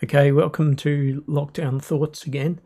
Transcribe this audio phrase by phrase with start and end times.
[0.00, 2.60] Okay, welcome to Lockdown Thoughts again.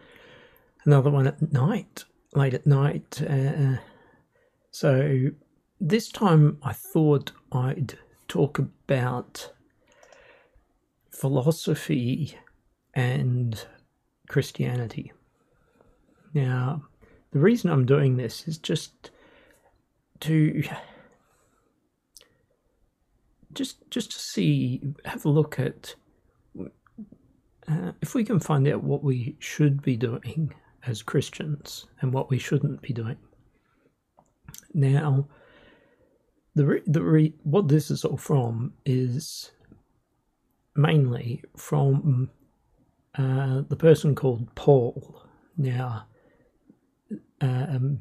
[0.84, 3.23] Another one at night, late at night.
[3.23, 3.77] Uh,
[4.71, 5.31] so,
[5.81, 7.95] this time I thought I'd
[8.29, 9.50] talk about
[11.11, 12.37] philosophy
[12.93, 13.64] and
[14.29, 15.11] Christianity.
[16.35, 16.83] Now,
[17.30, 19.11] the reason I'm doing this is just
[20.21, 20.62] to
[23.55, 25.95] just just to see have a look at
[27.69, 30.55] uh, if we can find out what we should be doing
[30.86, 33.16] as Christians and what we shouldn't be doing.
[34.74, 35.28] Now,
[36.55, 39.52] the re- the re- what this is all from is
[40.74, 42.30] mainly from
[43.16, 45.22] uh, the person called Paul.
[45.56, 46.06] Now,
[47.41, 48.00] um,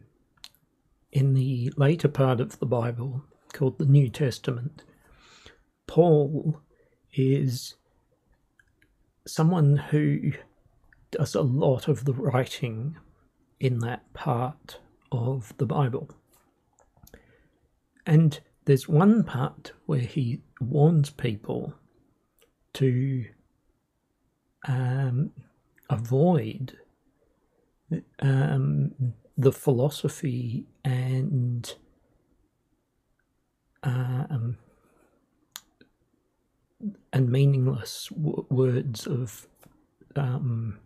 [1.11, 3.23] in the later part of the Bible,
[3.53, 4.83] called the New Testament,
[5.87, 6.61] Paul
[7.13, 7.75] is
[9.25, 10.33] someone who
[11.11, 12.97] does a lot of the writing
[13.59, 14.79] in that part
[15.11, 16.09] of the Bible.
[18.05, 21.73] And there's one part where he warns people
[22.73, 23.25] to
[24.67, 25.31] um,
[25.89, 26.77] avoid
[28.19, 31.75] um, the philosophy and
[37.13, 39.47] and meaningless w- words of
[40.15, 40.79] um,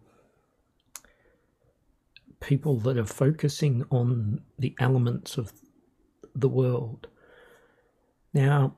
[2.39, 5.53] people that are focusing on the elements of
[6.35, 7.07] the world.
[8.33, 8.75] Now,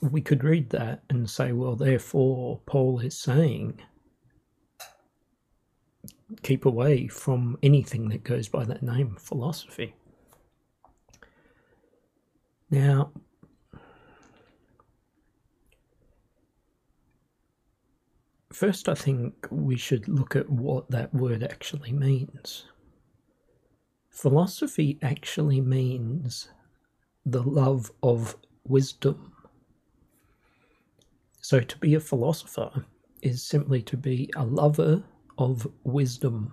[0.00, 3.80] we could read that and say, well, therefore, Paul is saying,
[6.42, 9.94] keep away from anything that goes by that name, philosophy.
[12.70, 13.12] Now,
[18.58, 22.64] First, I think we should look at what that word actually means.
[24.10, 26.48] Philosophy actually means
[27.24, 29.32] the love of wisdom.
[31.40, 32.84] So, to be a philosopher
[33.22, 35.04] is simply to be a lover
[35.38, 36.52] of wisdom.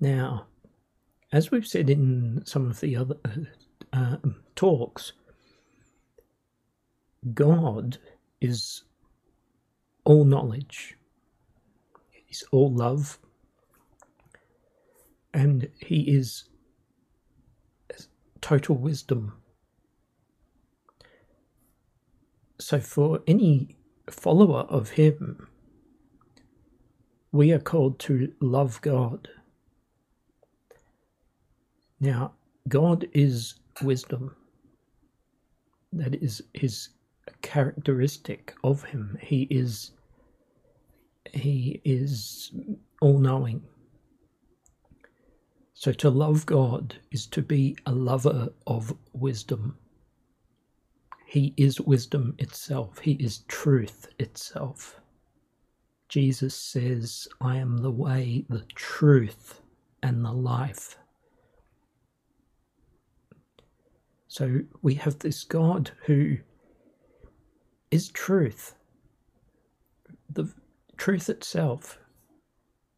[0.00, 0.48] Now,
[1.30, 3.16] as we've said in some of the other
[3.92, 4.16] uh,
[4.56, 5.12] talks,
[7.32, 7.98] God
[8.40, 8.82] is
[10.04, 10.96] all knowledge,
[12.10, 13.18] He's all love,
[15.34, 16.44] and He is
[18.40, 19.34] total wisdom.
[22.58, 23.76] So, for any
[24.10, 25.48] follower of Him,
[27.32, 29.28] we are called to love God.
[32.00, 32.34] Now,
[32.68, 34.36] God is wisdom.
[35.92, 36.90] That is His
[37.42, 39.18] characteristic of him.
[39.20, 39.92] He is
[41.32, 42.52] he is
[43.00, 43.62] all knowing.
[45.74, 49.76] So to love God is to be a lover of wisdom.
[51.26, 52.98] He is wisdom itself.
[52.98, 55.00] He is truth itself.
[56.08, 59.62] Jesus says, I am the way, the truth,
[60.02, 60.98] and the life.
[64.28, 66.36] So we have this God who
[67.92, 68.74] is truth,
[70.30, 70.52] the
[70.96, 71.98] truth itself.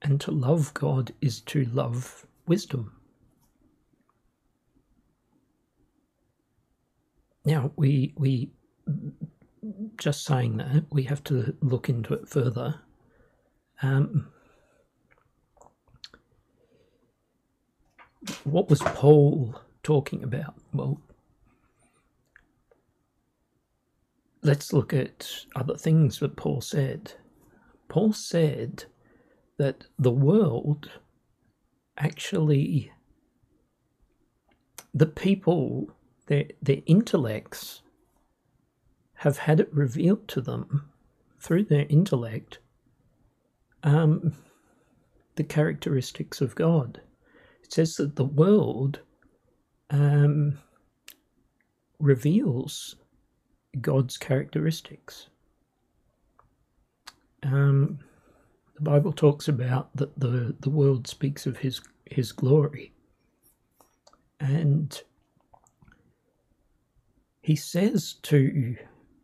[0.03, 2.93] And to love God is to love wisdom.
[7.45, 8.51] Now, we, we,
[9.99, 12.81] just saying that, we have to look into it further.
[13.83, 14.29] Um,
[18.45, 20.55] what was Paul talking about?
[20.73, 21.01] Well,
[24.45, 27.15] let's look at other things that Paul said.
[27.89, 28.85] Paul said
[29.59, 30.91] that the world
[31.97, 32.93] actually,
[34.93, 35.91] the people,
[36.27, 37.83] their, their intellects
[39.15, 40.91] have had it revealed to them
[41.41, 42.59] through their intellect
[43.83, 44.35] um,
[45.37, 47.01] the characteristics of God.
[47.63, 49.01] It says that the world
[49.91, 50.59] um,
[51.99, 52.97] reveals
[53.81, 55.29] God's characteristics.
[57.43, 57.99] Um,
[58.75, 62.93] the Bible talks about that the, the world speaks of his his glory.
[64.41, 65.03] And
[67.41, 68.77] he says to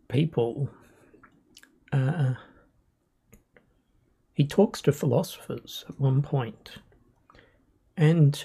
[0.09, 0.71] people,
[1.93, 2.35] uh,
[4.35, 6.77] he talks to philosophers at one point,
[7.97, 8.45] and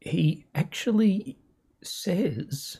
[0.00, 1.38] he actually
[1.82, 2.78] says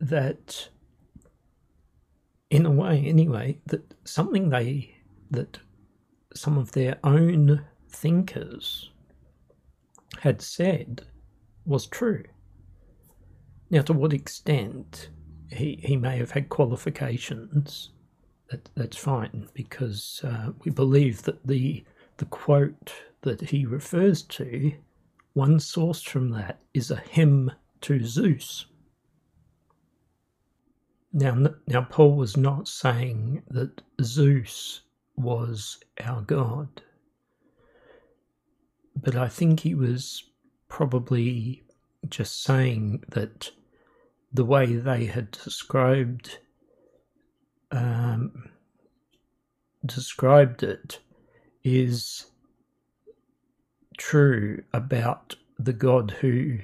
[0.00, 0.68] that
[2.50, 4.94] in a way anyway, that something they
[5.30, 5.58] that
[6.34, 8.90] some of their own thinkers
[10.20, 11.02] had said
[11.64, 12.22] was true.
[13.70, 15.10] Now, to what extent
[15.50, 17.90] he, he may have had qualifications,
[18.50, 21.84] that, that's fine, because uh, we believe that the,
[22.18, 22.92] the quote
[23.22, 24.72] that he refers to,
[25.36, 27.52] one source from that is a hymn
[27.82, 28.64] to Zeus.
[31.12, 31.36] Now,
[31.66, 34.80] now Paul was not saying that Zeus
[35.14, 36.80] was our God,
[38.96, 40.24] but I think he was
[40.68, 41.64] probably
[42.08, 43.50] just saying that
[44.32, 46.38] the way they had described
[47.70, 48.48] um,
[49.84, 51.00] described it
[51.62, 52.30] is
[53.96, 56.58] true about the God who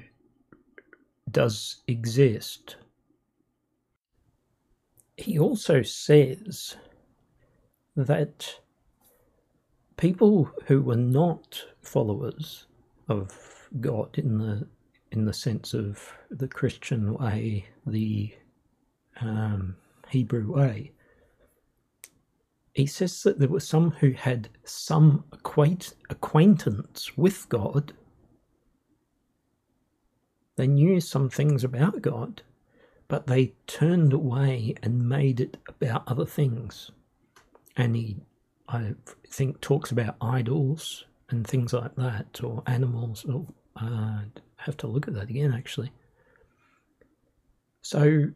[1.29, 2.75] does exist.
[5.17, 6.75] He also says
[7.95, 8.59] that
[9.97, 12.65] people who were not followers
[13.07, 14.67] of God in the
[15.11, 18.33] in the sense of the Christian way, the
[19.21, 19.75] um,
[20.09, 20.91] Hebrew way.
[22.73, 27.93] He says that there were some who had some acquaint- acquaintance with God.
[30.55, 32.41] They knew some things about God,
[33.07, 36.91] but they turned away and made it about other things.
[37.77, 38.17] And he,
[38.67, 38.95] I
[39.29, 44.21] think, talks about idols and things like that, or animals, or uh,
[44.57, 45.91] have to look at that again actually.
[47.81, 48.29] So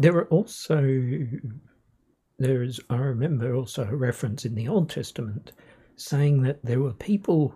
[0.00, 0.82] there are also
[2.38, 5.52] there is I remember also a reference in the Old Testament
[5.96, 7.54] saying that there were people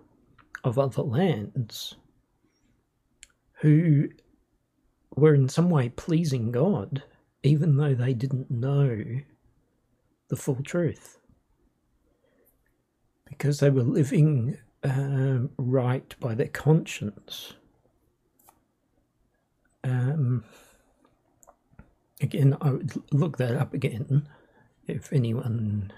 [0.62, 1.96] of other lands
[3.60, 4.08] who
[5.16, 7.02] were in some way pleasing God,
[7.42, 9.02] even though they didn't know
[10.28, 11.18] the full truth
[13.28, 17.54] because they were living um, right by their conscience.
[19.84, 20.44] Um,
[22.20, 24.28] again, I would look that up again
[24.86, 25.92] if anyone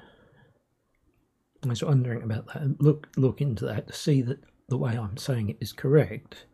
[1.64, 2.80] is wondering about that.
[2.80, 6.46] Look, look into that to see that the way I'm saying it is correct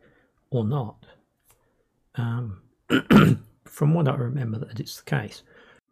[0.50, 1.06] or not.
[2.14, 2.62] Um,
[3.64, 5.42] from what I remember, that is the case.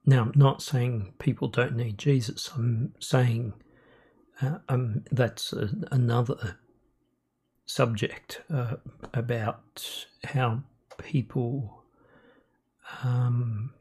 [0.06, 2.50] Now, I'm not saying people don't need Jesus.
[2.54, 3.52] I'm saying
[4.42, 6.58] uh, um, that's a, another
[7.66, 8.76] subject uh,
[9.14, 10.62] about how
[10.98, 11.79] people,
[13.04, 13.72] um,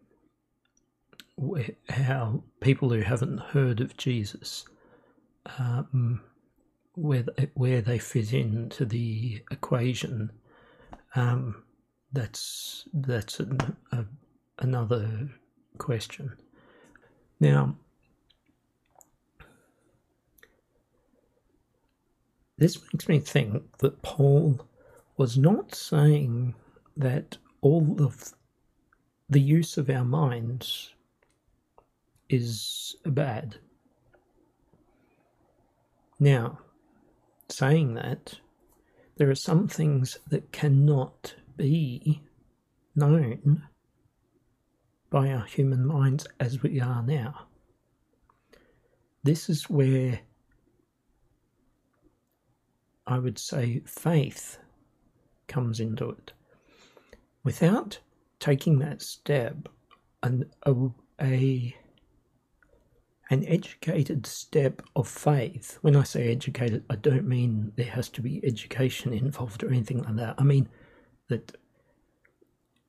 [1.90, 4.66] how people who haven't heard of Jesus,
[5.58, 6.22] um,
[6.96, 10.32] where where they fit into the equation.
[11.16, 11.64] Um,
[12.14, 13.60] that's that's an,
[13.92, 14.06] a,
[14.60, 15.30] another
[15.78, 16.36] question.
[17.40, 17.76] Now,
[22.60, 24.68] This makes me think that Paul
[25.16, 26.56] was not saying
[26.98, 28.34] that all of
[29.30, 30.94] the use of our minds
[32.30, 33.58] is bad.
[36.20, 36.60] Now,
[37.48, 38.40] saying that,
[39.18, 42.22] there are some things that cannot be
[42.96, 43.64] known
[45.10, 47.48] by our human minds as we are now.
[49.24, 50.20] This is where
[53.06, 54.58] I would say faith
[55.48, 56.32] comes into it.
[57.44, 58.00] Without
[58.40, 59.70] taking that step,
[60.24, 60.76] an, a,
[61.22, 61.76] a
[63.32, 65.78] an educated step of faith.
[65.82, 70.02] When I say educated, I don't mean there has to be education involved or anything
[70.02, 70.36] like that.
[70.40, 70.68] I mean
[71.28, 71.56] that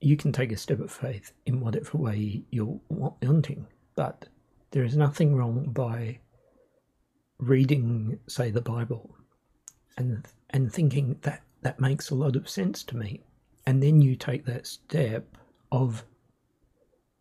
[0.01, 3.67] you can take a step of faith in whatever way you're wanting,
[3.97, 4.29] but
[4.71, 6.21] there is nothing wrong by
[7.39, 9.15] reading, say, the Bible
[9.97, 13.23] and and thinking that that makes a lot of sense to me
[13.67, 15.37] and then you take that step
[15.73, 16.05] of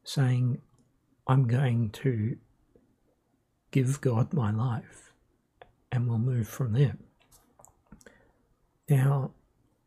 [0.04, 0.60] saying
[1.28, 2.36] i'm going to
[3.72, 5.10] give god my life
[5.92, 6.98] and we'll move from there.
[8.90, 9.32] Now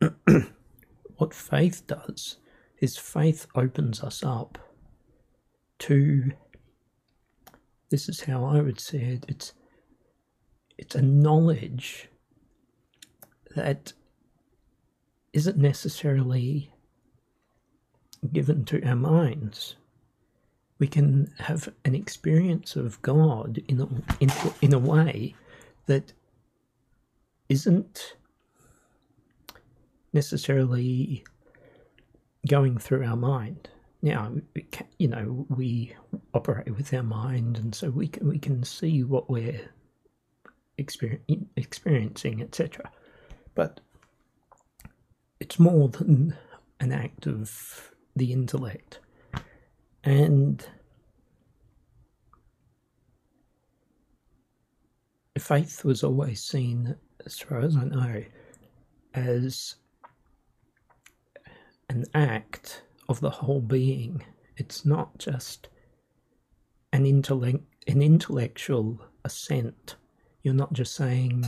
[1.17, 2.39] what faith does
[2.79, 4.59] is faith opens us up
[5.79, 6.33] to
[7.91, 9.53] this is how i would say it it's
[10.79, 12.09] it's a knowledge
[13.55, 13.93] that
[15.33, 16.72] isn't necessarily
[18.31, 19.77] given to our minds.
[20.79, 23.89] We can have an experience of God in a,
[24.21, 25.35] in, in a way
[25.87, 26.13] that
[27.49, 28.17] isn't
[30.13, 31.25] necessarily
[32.49, 33.69] going through our mind.
[34.03, 34.33] Now,
[34.99, 35.95] you know, we
[36.35, 39.61] operate with our mind, and so we can, we can see what we're
[40.77, 42.91] experiencing, etc.
[43.55, 43.81] But
[45.39, 46.37] it's more than
[46.81, 49.01] an act of the intellect.
[50.05, 50.67] And
[55.39, 58.25] faith was always seen, as far as I know,
[59.15, 59.77] as
[61.89, 64.25] an act of the whole being.
[64.57, 65.69] It's not just
[66.93, 69.97] an intellect, an intellectual assent.
[70.43, 71.45] You're not just saying,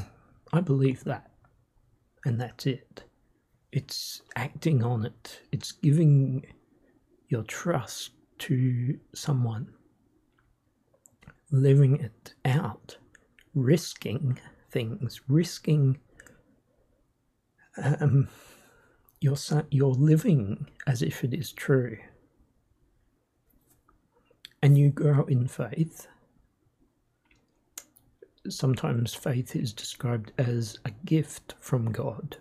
[0.52, 1.30] "I believe that,"
[2.25, 3.04] and that's it.
[3.75, 5.40] It's acting on it.
[5.50, 6.47] It's giving
[7.28, 9.69] your trust to someone,
[11.50, 12.97] living it out,
[13.52, 14.38] risking
[14.71, 15.99] things, risking
[17.83, 18.28] um,
[19.21, 19.37] you're
[19.71, 21.99] you're living as if it is true,
[24.62, 26.07] and you grow in faith.
[28.49, 32.37] Sometimes faith is described as a gift from God,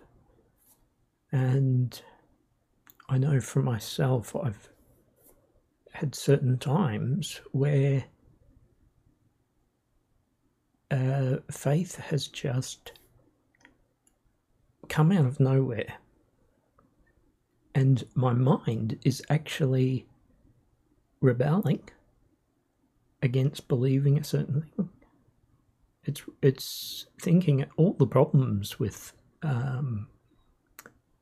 [1.34, 2.00] and
[3.08, 4.68] I know for myself, I've
[5.90, 8.04] had certain times where
[10.92, 12.92] uh, faith has just
[14.88, 15.94] come out of nowhere
[17.74, 20.06] and my mind is actually
[21.20, 21.82] rebelling
[23.22, 24.88] against believing a certain thing.
[26.04, 29.12] It's it's thinking all the problems with
[29.42, 30.06] um,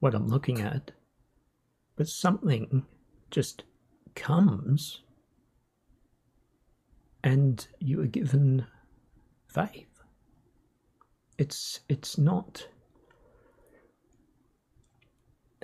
[0.02, 0.90] what I'm looking at,
[1.94, 2.84] but something
[3.30, 3.62] just
[4.16, 5.02] comes,
[7.22, 8.66] and you are given
[9.46, 10.02] faith.
[11.38, 12.66] It's it's not.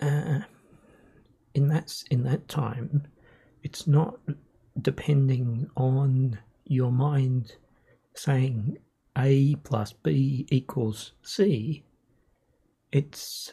[0.00, 0.38] Uh,
[1.54, 3.08] in that in that time,
[3.64, 4.20] it's not
[4.80, 7.56] depending on your mind
[8.14, 8.78] saying
[9.16, 11.82] A plus B equals C.
[12.92, 13.52] It's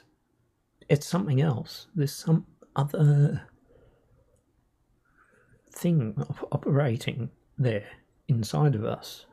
[0.89, 1.87] it's something else.
[1.95, 3.43] There's some other
[5.71, 6.15] thing
[6.51, 7.87] operating there
[8.27, 9.25] inside of us.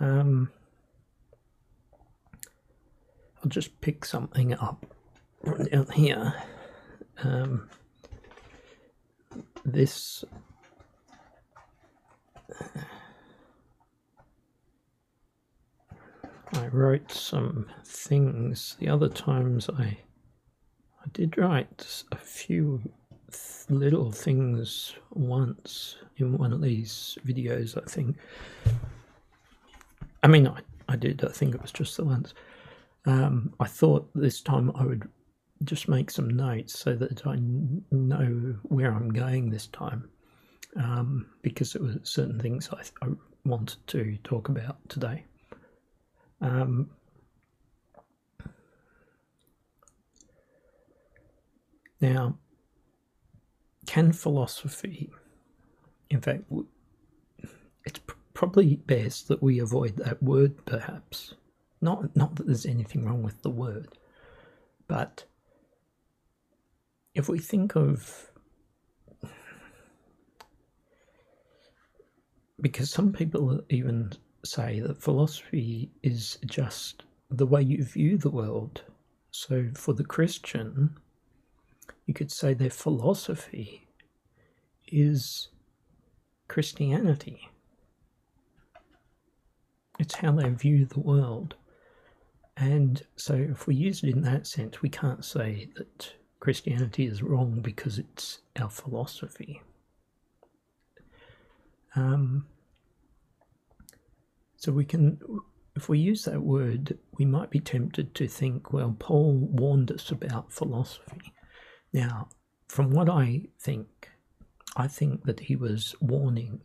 [0.00, 0.50] Um,
[3.42, 4.86] I'll just pick something up
[5.70, 6.34] down here
[7.22, 7.68] um,
[9.64, 10.24] this
[16.52, 19.98] I wrote some things the other times I
[21.08, 22.82] I did write a few
[23.32, 28.18] th- little things once in one of these videos I think.
[30.22, 32.34] I mean I, I did I think it was just the once.
[33.06, 35.08] Um, I thought this time I would
[35.64, 37.36] just make some notes so that I
[37.90, 40.10] know where I'm going this time,
[40.76, 43.08] um, because there were certain things I, I,
[43.46, 45.24] wanted to talk about today.
[46.42, 46.90] Um,
[52.00, 52.38] now,
[53.86, 55.10] can philosophy,
[56.10, 56.44] in fact,
[57.84, 58.00] it's
[58.34, 61.34] probably best that we avoid that word, perhaps.
[61.80, 63.98] Not, not that there's anything wrong with the word,
[64.86, 65.24] but
[67.14, 68.30] if we think of
[72.60, 74.12] because some people even
[74.44, 78.82] say that philosophy is just the way you view the world.
[79.30, 80.96] So for the Christian,
[82.08, 83.86] you could say their philosophy
[84.90, 85.48] is
[86.48, 87.50] Christianity.
[89.98, 91.54] It's how they view the world.
[92.56, 96.10] And so if we use it in that sense, we can't say that
[96.40, 99.60] Christianity is wrong because it's our philosophy.
[101.94, 102.46] Um,
[104.56, 105.20] so we can,
[105.76, 110.10] if we use that word, we might be tempted to think, well, Paul warned us
[110.10, 111.34] about philosophy.
[111.92, 112.28] Now,
[112.68, 114.10] from what I think,
[114.76, 116.60] I think that he was warning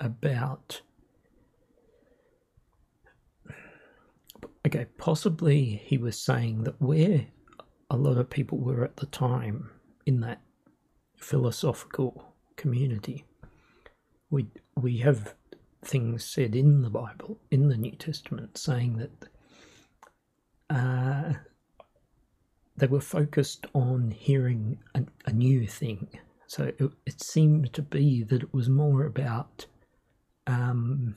[0.00, 0.80] about.
[4.66, 7.26] Okay, possibly he was saying that where
[7.90, 9.70] a lot of people were at the time
[10.06, 10.40] in that
[11.16, 13.24] philosophical community.
[14.30, 15.34] We we have
[15.82, 19.28] things said in the Bible, in the New Testament, saying that
[20.70, 21.34] uh,
[22.78, 26.08] they were focused on hearing a, a new thing.
[26.46, 29.66] So it, it, seemed to be that it was more about
[30.46, 31.16] um,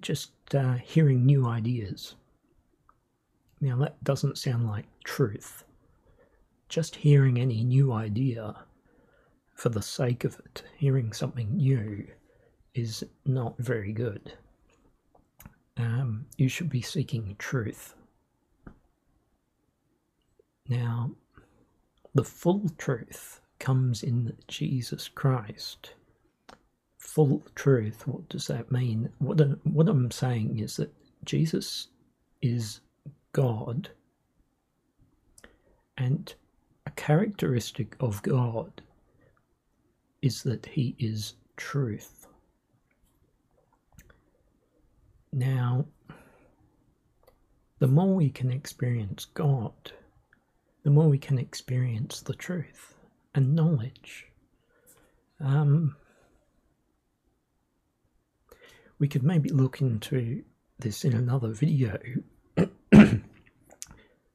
[0.00, 2.14] just uh, hearing new ideas
[3.60, 5.64] Now, that doesn't sound like truth.
[6.68, 8.56] Just hearing any new idea
[9.54, 12.06] for the sake of it, hearing something new,
[12.74, 14.34] is not very good.
[15.76, 17.94] Um, you should be seeking truth.
[20.68, 21.10] Now,
[22.14, 25.94] the full truth comes in Jesus Christ.
[26.98, 29.10] Full truth, what does that mean?
[29.18, 30.92] What, what I'm saying is that
[31.24, 31.88] Jesus
[32.40, 32.80] is
[33.32, 33.90] God,
[35.98, 36.32] and
[36.86, 38.82] a characteristic of God
[40.22, 42.23] is that he is truth.
[45.34, 45.86] Now,
[47.80, 49.72] the more we can experience God,
[50.84, 52.94] the more we can experience the truth
[53.34, 54.26] and knowledge.
[55.40, 55.96] Um,
[59.00, 60.44] we could maybe look into
[60.78, 61.98] this in another video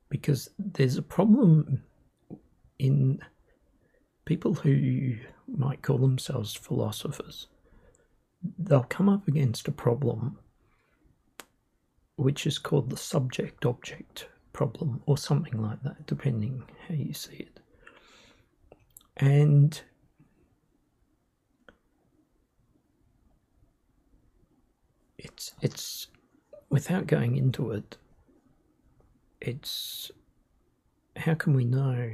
[0.09, 1.81] because there's a problem
[2.77, 3.19] in
[4.25, 5.15] people who
[5.47, 7.47] might call themselves philosophers.
[8.57, 10.39] They'll come up against a problem
[12.19, 17.35] which is called the subject object problem or something like that, depending how you see
[17.37, 17.59] it.
[19.15, 19.81] And
[25.17, 26.07] it's it's
[26.69, 27.95] without going into it,
[29.39, 30.11] it's
[31.15, 32.11] how can we know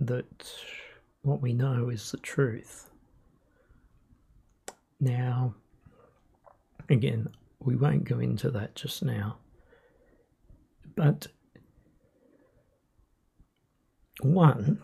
[0.00, 0.52] that
[1.22, 2.90] what we know is the truth?
[4.98, 5.54] Now,
[6.88, 7.28] again,
[7.60, 9.38] we won't go into that just now,
[10.96, 11.26] but
[14.22, 14.80] one,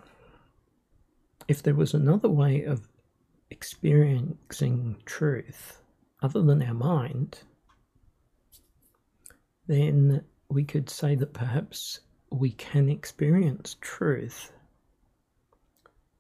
[1.49, 2.89] if there was another way of
[3.51, 5.81] experiencing truth
[6.23, 7.41] other than our mind,
[9.67, 14.53] then we could say that perhaps we can experience truth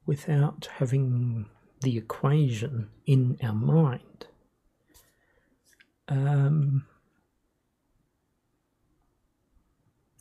[0.05, 1.47] without having
[1.83, 4.27] the equation in our mind.
[6.09, 6.87] Um,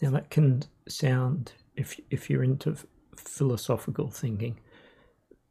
[0.02, 2.76] now that can sound, if if you're into
[3.17, 4.60] philosophical thinking,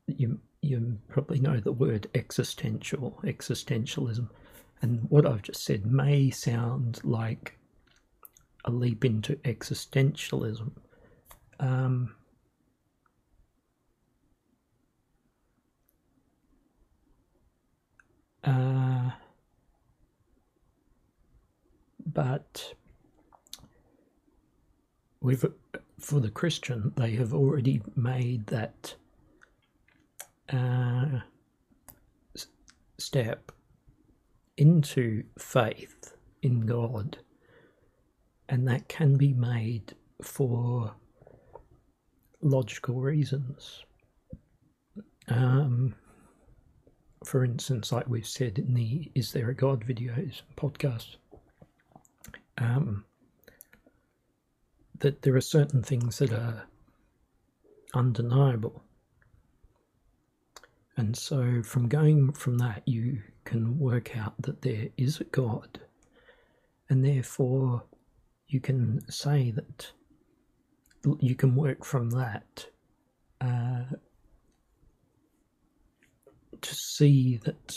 [0.07, 4.29] you you probably know the word existential, existentialism,
[4.83, 7.59] and what I've just said may sound like
[8.65, 10.71] a leap into existentialism.
[11.61, 12.15] Um,
[18.43, 18.84] uh,
[22.07, 22.75] but
[25.21, 25.45] with
[25.99, 28.95] for the Christian, they have already made that
[30.53, 31.21] uh,
[32.99, 33.53] step
[34.57, 37.17] into faith in God,
[38.49, 40.95] and that can be made for
[42.43, 43.85] logical reasons.
[45.29, 45.95] Um,
[47.25, 51.17] for instance, like we've said in the Is There a God videos podcast,
[52.59, 53.05] um,
[54.99, 56.67] that there are certain things that are
[57.95, 58.83] undeniable.
[60.97, 65.81] And so, from going from that, you can work out that there is a God,
[66.89, 67.83] and therefore
[68.47, 69.91] you can say that
[71.21, 72.67] you can work from that
[73.41, 73.85] uh,
[76.61, 77.77] to see that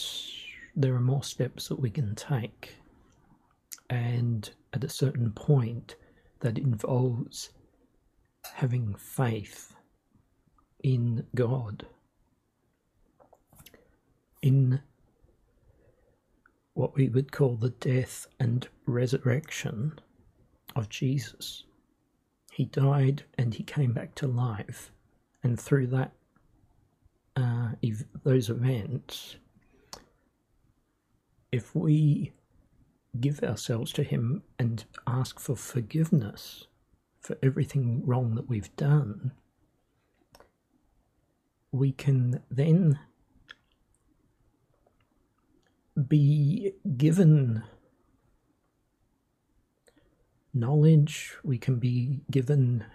[0.75, 2.75] there are more steps that we can take.
[3.89, 5.95] And at a certain point,
[6.41, 7.49] that involves
[8.53, 9.73] having faith
[10.83, 11.87] in God,
[14.43, 14.79] in
[16.75, 19.97] what we would call the death and resurrection
[20.75, 21.63] of Jesus.
[22.51, 24.91] He died and he came back to life,
[25.41, 26.11] and through that,
[27.35, 27.69] uh,
[28.23, 29.37] those events,
[31.51, 32.31] if we
[33.21, 36.67] give ourselves to Him and ask for forgiveness
[37.19, 39.31] for everything wrong that we've done,
[41.71, 42.99] we can then
[46.07, 47.63] be given
[50.53, 52.85] knowledge, we can be given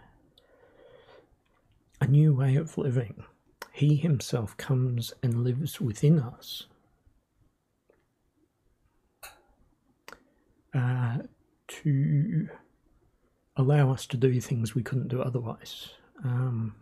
[2.01, 3.25] a new way of living.
[3.73, 6.67] He Himself comes and lives within us.
[10.75, 11.19] Uh,
[11.69, 12.49] to
[13.57, 15.91] allow us to do things we couldn't do otherwise.
[16.25, 16.75] Um,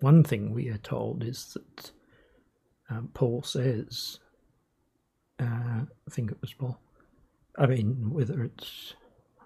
[0.00, 1.92] one thing we are told is that
[2.90, 4.18] um, Paul says,
[5.40, 5.44] uh,
[5.84, 6.78] I think it was Paul,
[7.56, 8.94] I mean, whether it's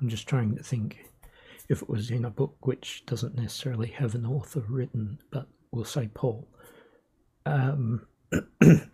[0.01, 1.05] I'm just trying to think
[1.69, 5.85] if it was in a book which doesn't necessarily have an author written, but we'll
[5.85, 6.47] say Paul.
[7.47, 8.07] Um,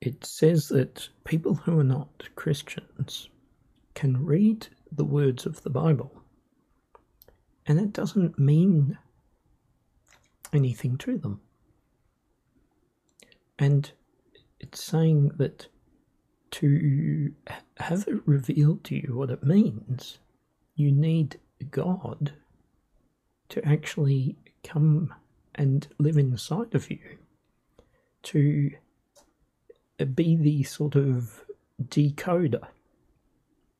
[0.00, 3.28] it says that people who are not Christians
[3.94, 6.20] can read the words of the Bible
[7.66, 8.98] and it doesn't mean
[10.52, 11.40] anything to them.
[13.58, 13.90] And
[14.58, 15.68] it's saying that
[16.52, 17.32] to
[17.76, 20.18] have it revealed to you what it means,
[20.74, 21.38] you need
[21.70, 22.32] God
[23.50, 25.14] to actually come
[25.54, 27.18] and live inside of you,
[28.24, 28.70] to
[30.06, 31.44] be the sort of
[31.82, 32.66] decoder,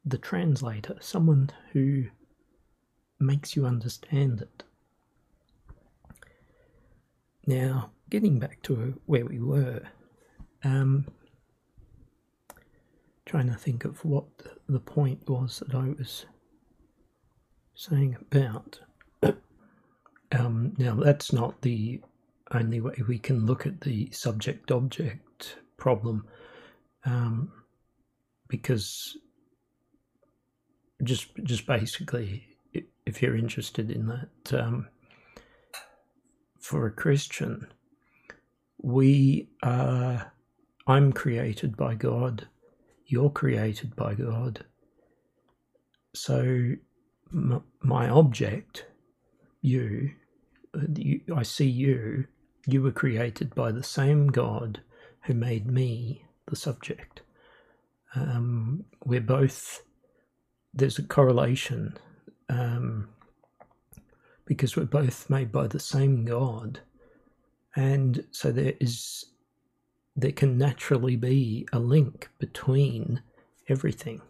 [0.04, 2.04] the translator, someone who
[3.18, 4.62] makes you understand it.
[7.46, 9.82] Now, getting back to where we were,
[10.64, 11.06] um,
[13.24, 14.24] trying to think of what
[14.68, 16.26] the point was that I was
[17.74, 18.80] saying about.
[20.32, 22.00] Um, now, that's not the
[22.52, 26.26] only way we can look at the subject object problem,
[27.04, 27.50] um,
[28.48, 29.16] because
[31.02, 32.44] just just basically,
[33.06, 34.88] if you're interested in that, um,
[36.60, 37.66] for a Christian,
[38.82, 40.32] we are.
[40.86, 42.48] I'm created by God.
[43.06, 44.64] You're created by God.
[46.14, 46.72] So,
[47.30, 48.86] my object,
[49.62, 50.10] you,
[50.96, 52.26] you, I see you.
[52.66, 54.80] You were created by the same God
[55.22, 57.22] who made me the subject.
[58.14, 59.82] Um, we're both.
[60.72, 61.96] There's a correlation
[62.48, 63.08] um,
[64.46, 66.80] because we're both made by the same God,
[67.76, 69.26] and so there is
[70.16, 73.22] there can naturally be a link between
[73.68, 74.20] everything.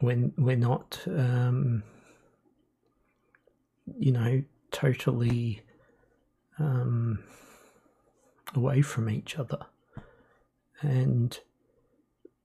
[0.00, 1.82] When we're not, um,
[3.98, 5.62] you know, totally
[6.58, 7.22] um,
[8.54, 9.66] away from each other,
[10.80, 11.38] and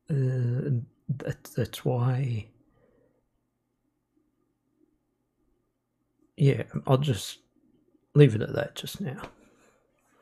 [0.10, 2.48] uh, that, that's why
[6.38, 7.39] yeah, I'll just
[8.13, 9.22] leave it at that just now.